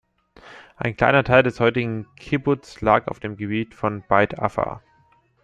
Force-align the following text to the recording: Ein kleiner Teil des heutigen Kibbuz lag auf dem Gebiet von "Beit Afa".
Ein 0.77 0.97
kleiner 0.97 1.23
Teil 1.23 1.43
des 1.43 1.59
heutigen 1.59 2.07
Kibbuz 2.15 2.81
lag 2.81 3.07
auf 3.07 3.19
dem 3.19 3.37
Gebiet 3.37 3.75
von 3.75 4.03
"Beit 4.07 4.39
Afa". 4.39 4.81